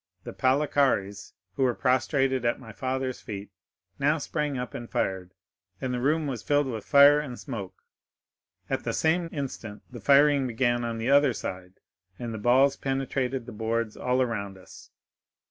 The 0.23 0.33
Palikares, 0.33 1.33
who 1.53 1.61
were 1.61 1.75
prostrated 1.75 2.43
at 2.43 2.59
my 2.59 2.71
father's 2.71 3.21
feet, 3.21 3.51
now 3.99 4.17
sprang 4.17 4.57
up 4.57 4.73
and 4.73 4.89
fired, 4.89 5.31
and 5.79 5.93
the 5.93 5.99
room 6.01 6.25
was 6.25 6.41
filled 6.41 6.65
with 6.65 6.83
fire 6.83 7.19
and 7.19 7.37
smoke. 7.39 7.83
At 8.67 8.83
the 8.83 8.93
same 8.93 9.29
instant 9.31 9.83
the 9.91 10.01
firing 10.01 10.47
began 10.47 10.83
on 10.83 10.97
the 10.97 11.11
other 11.11 11.33
side, 11.33 11.73
and 12.17 12.33
the 12.33 12.39
balls 12.39 12.75
penetrated 12.77 13.45
the 13.45 13.51
boards 13.51 13.95
all 13.95 14.25
round 14.25 14.57
us. 14.57 14.89